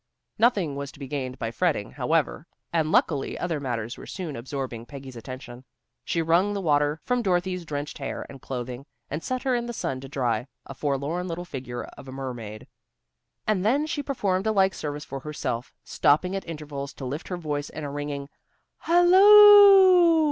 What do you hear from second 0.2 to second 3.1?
Nothing was to be gained by fretting, however, and